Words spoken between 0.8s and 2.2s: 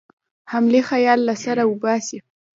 خیال له سره وباسي.